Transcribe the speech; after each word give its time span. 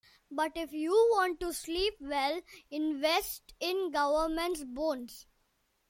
But, 0.31 0.53
if 0.57 0.73
you 0.73 0.93
want 1.11 1.39
to 1.41 1.53
sleep 1.53 1.93
well, 2.01 2.41
invest 2.71 3.53
in 3.59 3.91
government 3.91 4.73
bonds. 4.73 5.27